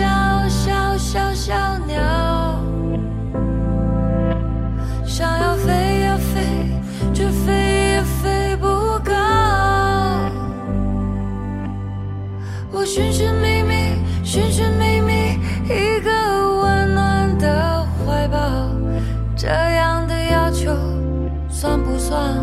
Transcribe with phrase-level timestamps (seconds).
[0.00, 1.54] 小小小小
[1.86, 2.00] 鸟，
[5.04, 6.40] 想要飞呀飞，
[7.12, 8.66] 却飞也飞不
[9.04, 9.12] 高。
[12.72, 13.74] 我寻寻觅觅，
[14.24, 16.10] 寻寻觅觅一个
[16.62, 18.38] 温暖的怀抱，
[19.36, 20.74] 这样的要求
[21.50, 22.39] 算不算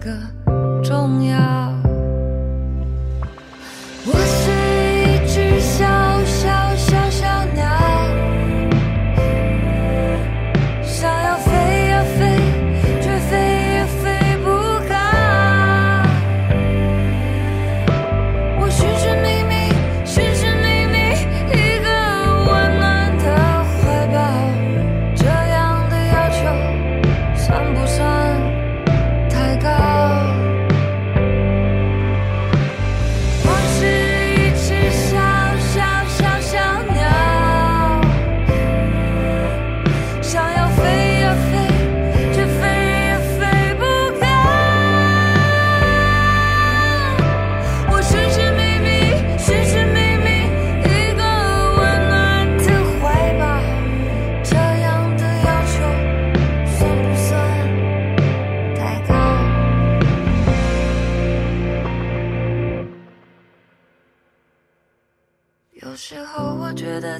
[0.00, 0.18] 个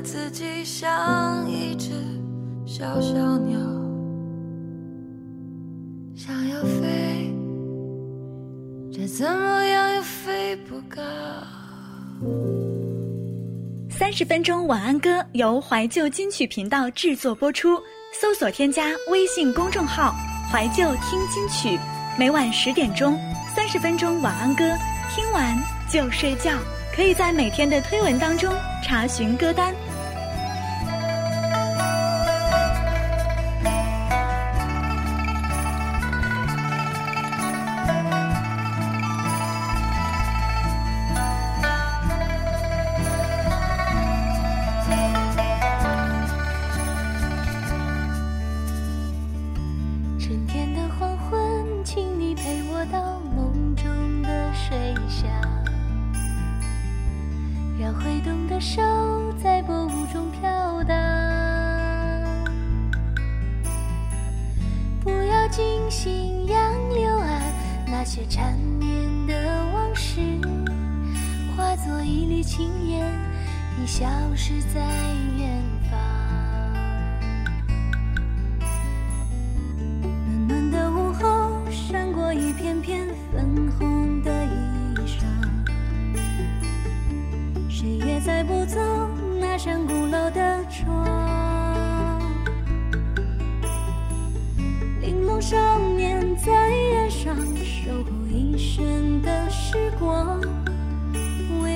[0.03, 1.91] 自己像一只
[2.65, 3.59] 小小鸟，
[6.15, 7.34] 想要飞，
[8.93, 11.03] 却怎么样也飞不高。
[13.91, 17.77] 三十分钟晚安歌由怀旧金曲频道制作播出，
[18.19, 20.15] 搜索添加微信公众号
[20.51, 21.78] “怀旧听金曲”，
[22.19, 23.19] 每晚十点钟，
[23.54, 24.65] 三十分钟晚安歌，
[25.15, 25.57] 听完
[25.92, 26.53] 就睡觉。
[26.92, 28.53] 可以在每天的推文当中
[28.83, 29.72] 查询歌单。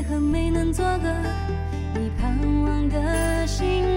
[0.06, 1.08] 可没能做个
[1.94, 3.93] 你盼望的新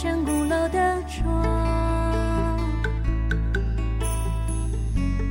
[0.00, 2.56] 扇古老的窗。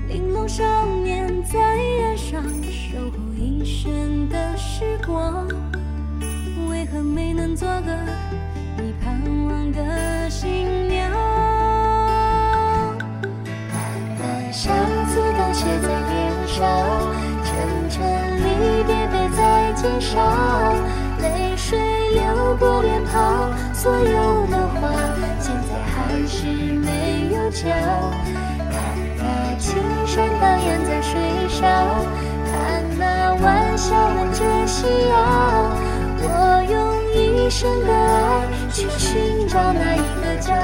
[0.10, 0.62] 玲珑少
[1.06, 5.48] 年在岸上守候一生的时光
[6.70, 7.96] 为何没能做个
[8.78, 11.14] 你盼望的新娘？
[13.72, 13.80] 淡
[14.20, 14.76] 淡相
[15.08, 16.60] 思都写在脸上
[17.46, 18.04] 沉沉
[18.36, 20.76] 离别背在肩上
[21.22, 21.80] 泪水
[22.16, 24.57] 流过脸庞所有的
[26.08, 27.68] 还是没有家
[28.72, 29.76] 看那青
[30.08, 31.20] 山荡漾在水
[31.50, 31.62] 上
[32.46, 35.78] 看那晚霞吻着夕阳
[36.22, 36.26] 我
[36.72, 36.76] 用
[37.14, 40.57] 一生的爱去寻找那一个家。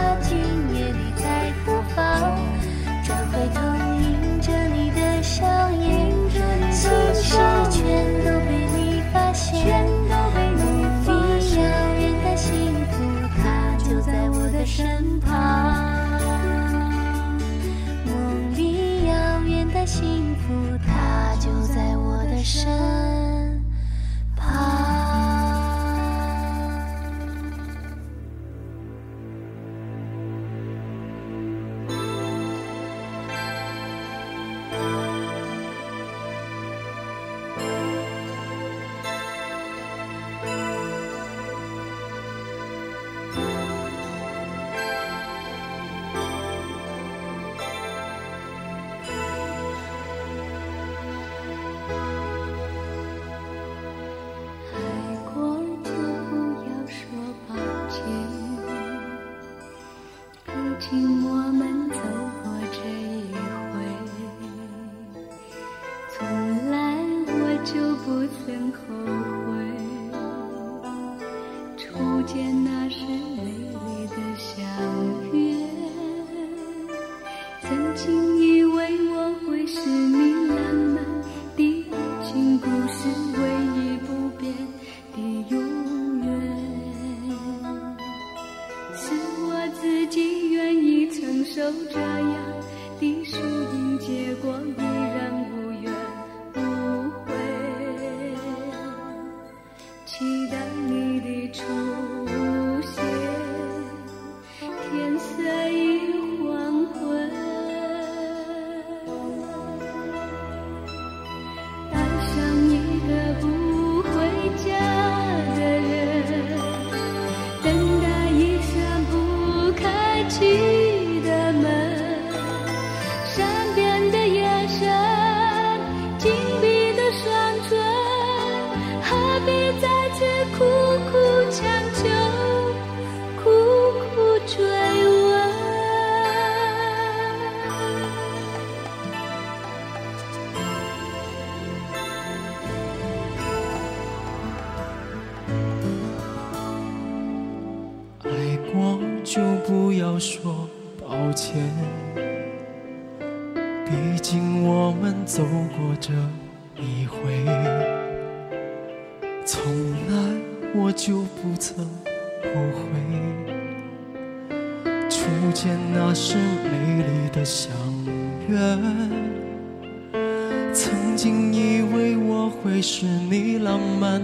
[170.73, 174.21] 曾经以为我会是你浪漫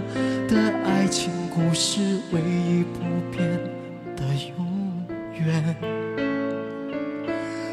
[0.48, 3.48] 的爱情故事唯一不变
[4.16, 4.24] 的
[4.56, 4.66] 永
[5.46, 5.76] 远，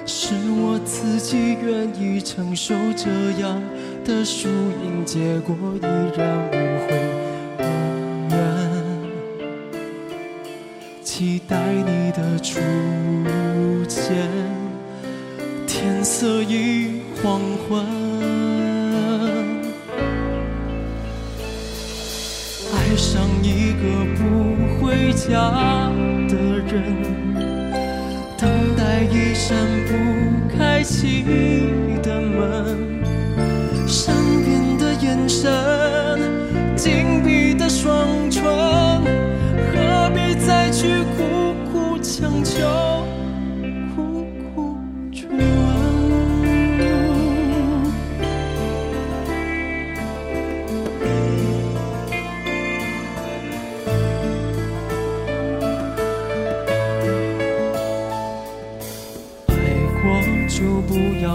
[0.06, 3.10] 是我自己愿意承受这
[3.42, 3.62] 样
[4.06, 5.86] 的输赢，结果依
[6.18, 6.54] 然无
[6.88, 6.88] 悔
[7.60, 7.62] 无
[8.30, 8.36] 怨，
[11.04, 12.60] 期待你的出
[13.88, 14.57] 现。
[16.20, 17.86] 色已黄昏。
[22.74, 23.84] 爱上一个
[24.16, 25.52] 不回家
[26.28, 26.74] 的人
[28.36, 29.56] 等待一扇
[29.86, 31.24] 不开启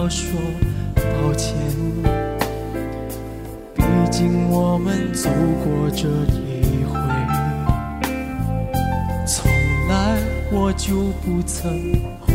[0.05, 0.37] 我说
[0.97, 1.55] 抱歉。
[3.73, 5.31] 毕竟我们走
[5.63, 6.99] 过这一回
[9.25, 9.49] 从
[9.89, 10.19] 来
[10.51, 11.71] 我就不曾
[12.21, 12.32] 后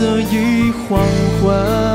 [0.00, 0.98] 色已黄
[1.42, 1.89] 昏。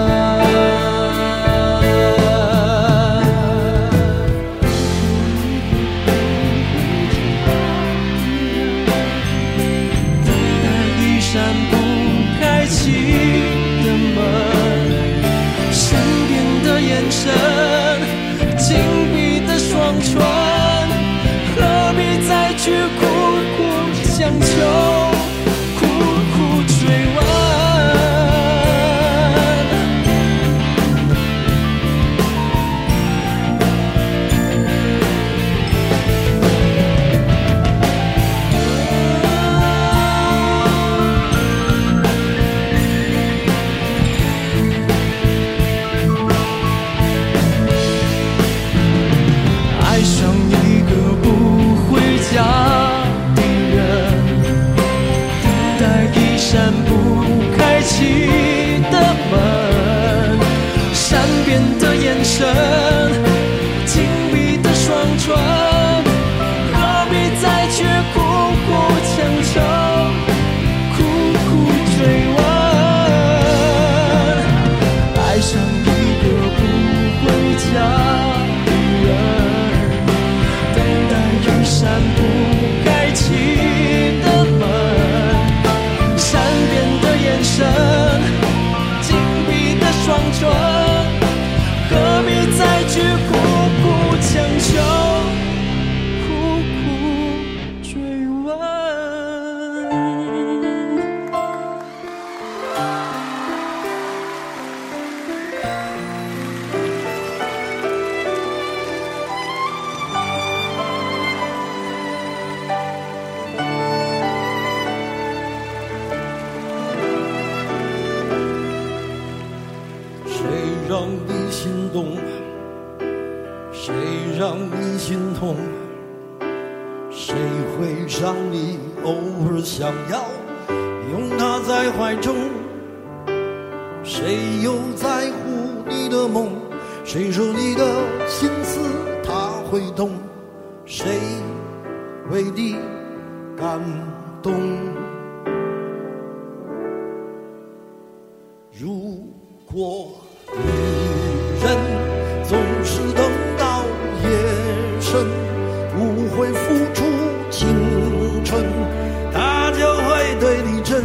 [159.33, 161.03] 他就会对你真。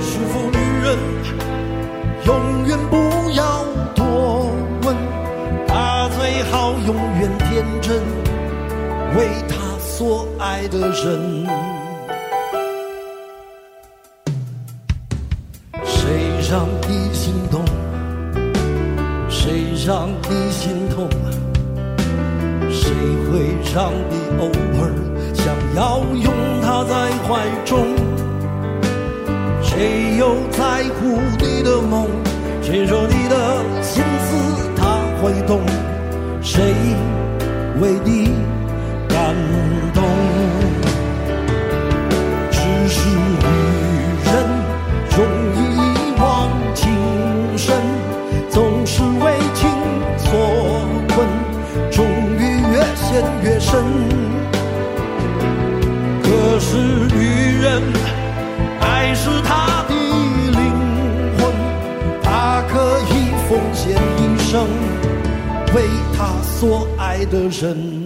[0.00, 0.98] 是否女人
[2.26, 3.64] 永远不要
[3.94, 4.50] 多
[4.82, 4.96] 问
[5.66, 7.96] 他最好永远天真
[9.16, 11.61] 为她所爱的人。
[53.72, 53.82] 身。
[56.22, 56.28] 可
[56.60, 56.76] 是
[57.16, 57.82] 女人，
[58.82, 60.60] 爱是她的灵
[61.38, 61.40] 魂，
[62.22, 64.68] 她可以奉献一生
[65.74, 68.01] 为她所爱的人。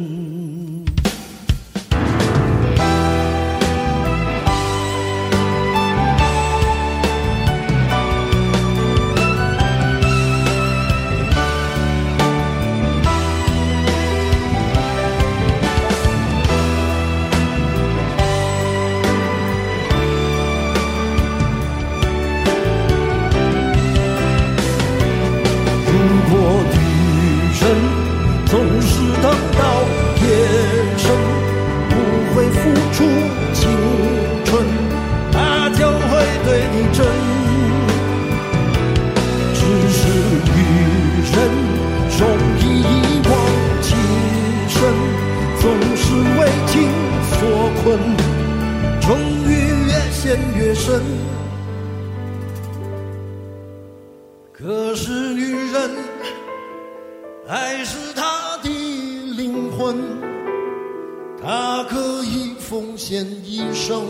[63.08, 64.02] 献一生，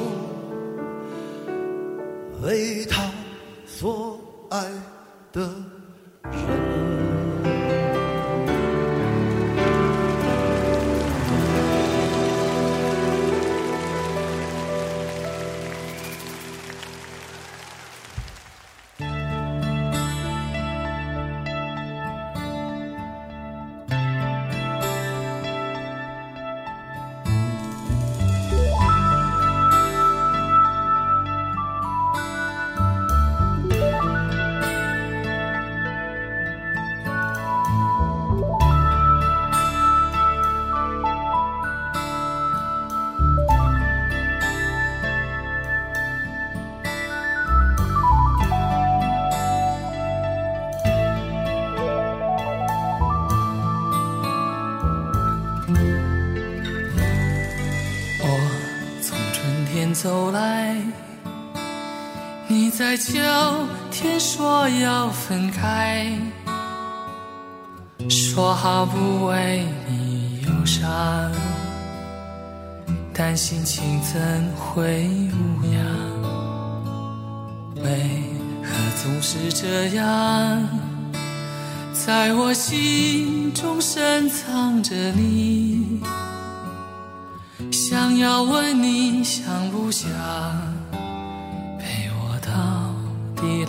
[2.43, 3.11] 为他
[3.67, 4.73] 所爱
[5.31, 5.47] 的
[63.99, 66.07] 天说要分开，
[68.11, 71.33] 说好不为你忧伤，
[73.15, 74.21] 但心情怎
[74.55, 75.83] 会无恙？
[77.77, 78.23] 为
[78.63, 78.69] 何
[79.03, 80.63] 总是这样？
[81.95, 86.03] 在我心中深藏着你。
[87.73, 90.11] 想要问你想不想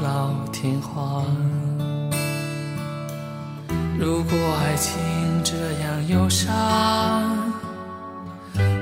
[0.02, 1.26] 老天荒？
[4.00, 4.94] 如果爱情
[5.44, 6.54] 这样忧伤，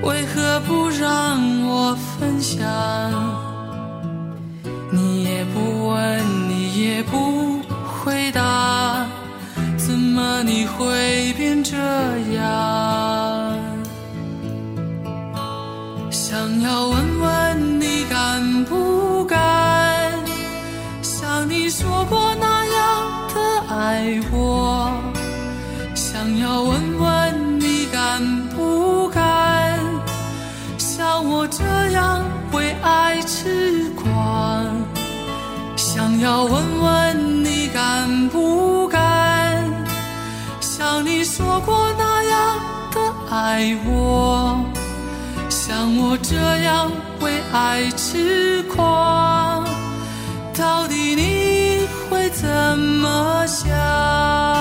[0.03, 2.59] 为何不让我分享？
[4.91, 9.05] 你也不问，你也不回答，
[9.77, 11.77] 怎么你会变这
[12.33, 13.04] 样？
[36.25, 39.63] 要问问你敢不敢，
[40.59, 42.59] 像你说过那样
[42.91, 44.59] 的爱我。
[45.51, 49.63] 像我这样为爱痴狂，
[50.57, 54.54] 到底你会怎么想？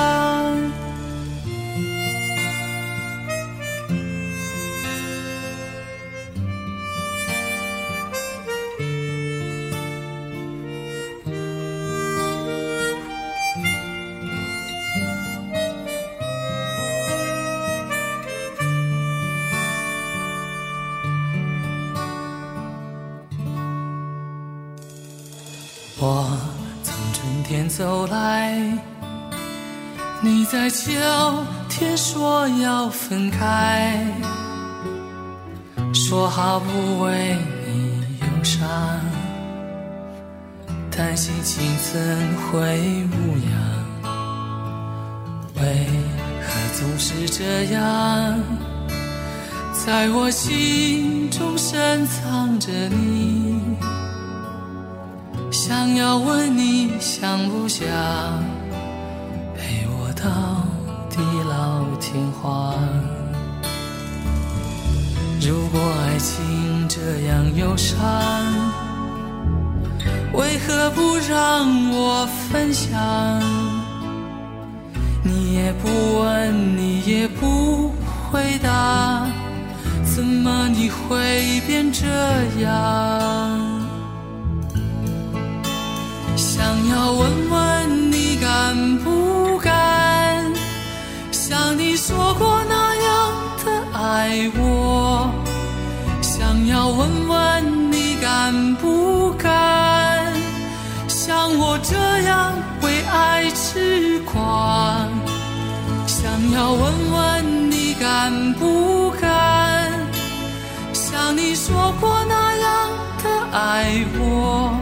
[30.55, 30.93] 在秋
[31.69, 34.07] 天说要分开，
[35.93, 37.37] 说好不为
[37.67, 38.65] 你忧伤，
[40.97, 42.01] 但心情怎
[42.37, 42.79] 会
[43.11, 44.07] 无恙？
[45.57, 45.89] 为
[46.41, 46.47] 何
[46.79, 48.39] 总是这样，
[49.85, 53.61] 在我心中深藏着你？
[55.51, 57.85] 想要问你想不想
[62.01, 62.75] 听话？
[65.41, 67.99] 如果爱情这样忧伤，
[70.33, 72.91] 为何不让我分享？
[75.23, 75.89] 你也不
[76.21, 77.93] 问，你也不
[78.31, 79.27] 回答，
[80.05, 82.07] 怎么你会变这
[82.61, 83.61] 样？
[86.37, 89.24] 想要问问你敢不，
[92.07, 93.33] 说过那样
[93.65, 95.31] 的爱我。
[96.21, 100.31] 想要问问你敢不敢，
[101.09, 101.97] 像我这
[102.29, 105.09] 样为爱痴狂。
[106.07, 106.21] 想
[106.53, 109.91] 要问问你敢不敢，
[110.93, 112.91] 像你说过那样
[113.23, 114.77] 的爱我。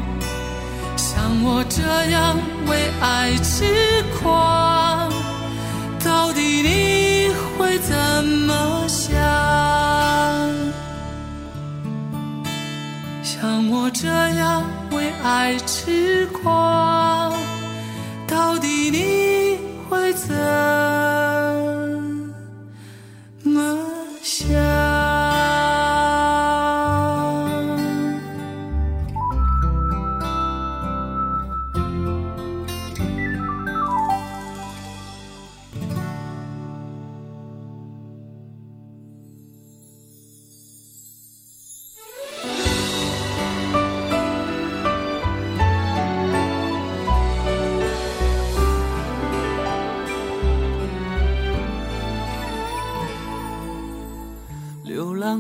[0.97, 4.72] 像我这样为爱痴狂，
[7.73, 7.97] 会怎
[8.47, 9.19] 么想？
[13.23, 17.33] 像我这样为爱痴狂，
[18.27, 19.57] 到底你
[19.89, 20.37] 会怎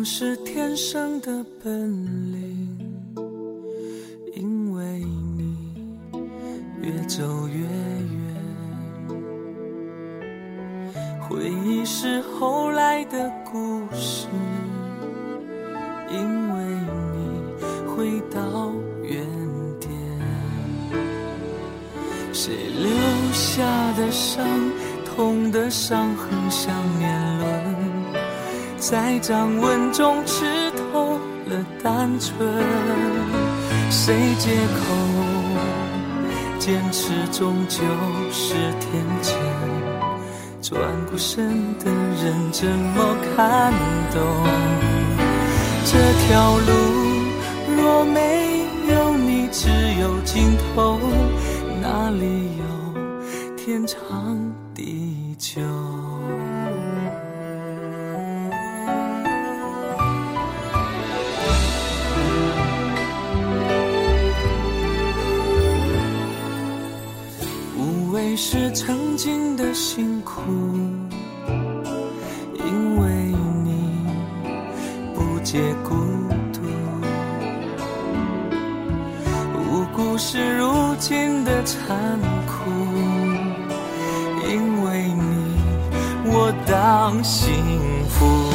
[0.04, 2.21] 是天生的本领，
[28.92, 32.46] 在掌纹中吃透了单纯，
[33.90, 34.84] 谁借口
[36.58, 37.78] 坚持终究
[38.30, 39.32] 是天真？
[40.60, 43.72] 转过身的人怎么看
[44.12, 44.20] 懂
[45.86, 46.70] 这条路？
[47.74, 49.70] 若没有你，只
[50.02, 50.98] 有尽头，
[51.80, 54.36] 哪里有天长
[54.74, 55.62] 地久？
[68.36, 70.40] 是曾经的辛苦，
[72.54, 73.06] 因为
[73.64, 74.06] 你
[75.14, 75.94] 不解孤
[76.52, 76.60] 独。
[79.58, 82.70] 无辜是如今的残酷，
[84.48, 85.56] 因为你
[86.24, 87.52] 我当幸
[88.08, 88.50] 福。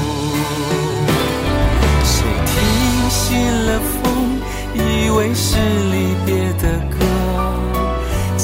[2.04, 2.56] 谁听
[3.10, 3.38] 信
[3.68, 4.04] 了风，
[4.74, 4.78] 以
[5.12, 5.58] 为是
[5.92, 6.87] 离别的歌。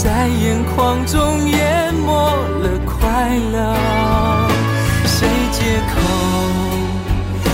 [0.03, 2.11] 在眼眶中淹没
[2.59, 3.73] 了快乐，
[5.05, 5.95] 谁借口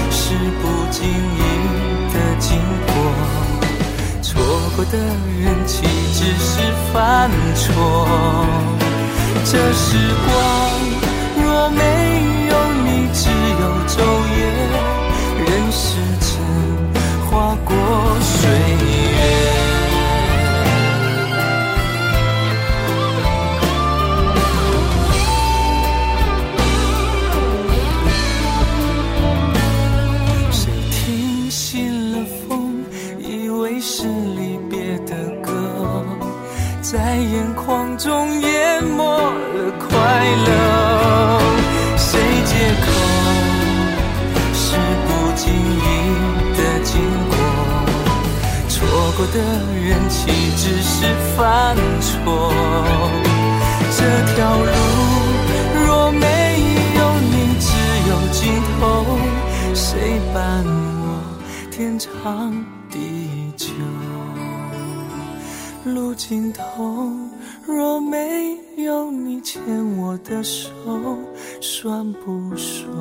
[0.10, 1.42] 是不经意
[2.12, 2.58] 的经
[2.88, 2.92] 过？
[4.24, 4.42] 错
[4.76, 6.60] 过的人岂只是
[6.92, 7.70] 犯错？
[9.46, 9.86] 这时
[10.26, 10.30] 光
[11.44, 11.78] 若没
[12.50, 13.30] 有你，只
[13.62, 13.94] 有昼
[14.36, 14.40] 夜，
[15.46, 15.86] 任时
[16.20, 16.28] 针
[17.30, 17.70] 划过
[18.20, 18.42] 岁
[49.19, 49.39] 错的
[49.75, 52.53] 人，岂只是犯错？
[53.97, 53.99] 这
[54.34, 54.71] 条路
[55.86, 56.25] 若没
[56.95, 57.67] 有你，只
[58.08, 58.39] 有尽
[58.79, 58.79] 头，
[59.75, 61.19] 谁伴我
[61.69, 63.67] 天长地久？
[65.84, 67.12] 路尽头
[67.67, 69.62] 若没有你牵
[69.97, 70.69] 我的手，
[71.60, 72.95] 算不算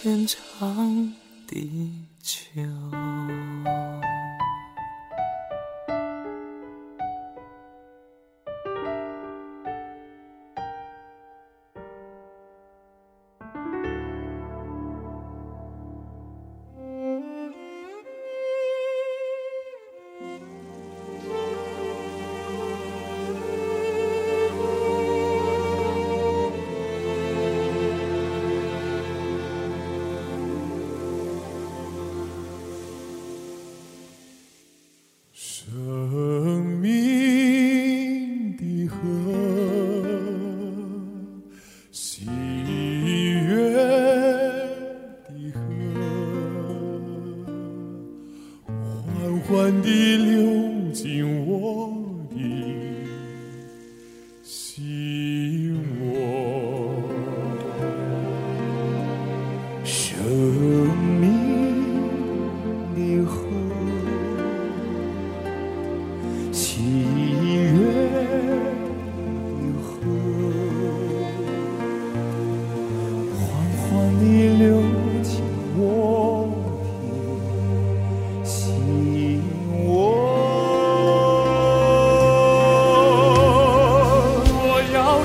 [0.00, 1.12] 天长
[1.46, 2.62] 地久？
[3.64, 4.07] 生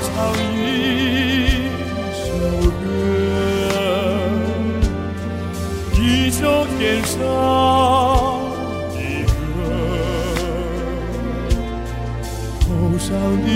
[0.04, 0.12] 唱
[0.54, 0.56] 一
[2.12, 2.26] 首
[2.70, 2.82] 歌，
[5.98, 5.98] 一
[6.30, 6.42] 首
[6.78, 7.16] 天上
[8.92, 9.32] 的歌。
[12.60, 12.66] 头
[12.98, 13.08] 上
[13.44, 13.48] 的